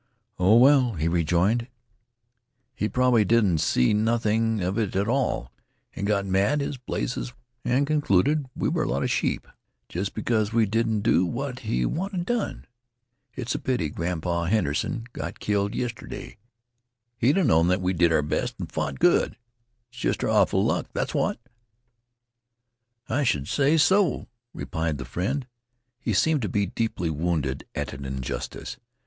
"Oh, 0.39 0.57
well," 0.57 0.93
he 0.93 1.07
rejoined, 1.07 1.67
"he 2.73 2.89
probably 2.89 3.23
didn't 3.23 3.59
see 3.59 3.93
nothing 3.93 4.59
of 4.63 4.79
it 4.79 4.95
at 4.95 5.07
all 5.07 5.51
and 5.95 6.07
got 6.07 6.25
mad 6.25 6.59
as 6.59 6.75
blazes, 6.77 7.33
and 7.63 7.85
concluded 7.85 8.47
we 8.55 8.67
were 8.67 8.81
a 8.81 8.87
lot 8.87 9.03
of 9.03 9.11
sheep, 9.11 9.47
just 9.89 10.15
because 10.15 10.51
we 10.51 10.65
didn't 10.65 11.01
do 11.01 11.23
what 11.23 11.59
he 11.59 11.85
wanted 11.85 12.25
done. 12.25 12.65
It's 13.35 13.53
a 13.53 13.59
pity 13.59 13.85
old 13.89 13.93
Grandpa 13.93 14.45
Henderson 14.45 15.05
got 15.13 15.39
killed 15.39 15.75
yestirday 15.75 16.37
he'd 17.19 17.37
have 17.37 17.45
known 17.45 17.67
that 17.67 17.79
we 17.79 17.93
did 17.93 18.11
our 18.11 18.23
best 18.23 18.55
and 18.57 18.71
fought 18.71 18.97
good. 18.97 19.37
It's 19.91 19.99
just 19.99 20.23
our 20.23 20.31
awful 20.31 20.65
luck, 20.65 20.87
that's 20.93 21.13
what." 21.13 21.39
"I 23.07 23.21
should 23.23 23.47
say 23.47 23.77
so," 23.77 24.25
replied 24.51 24.97
the 24.97 25.05
friend. 25.05 25.45
He 25.99 26.11
seemed 26.11 26.41
to 26.41 26.49
be 26.49 26.65
deeply 26.65 27.11
wounded 27.11 27.65
at 27.75 27.93
an 27.93 28.03
injustice. 28.03 28.77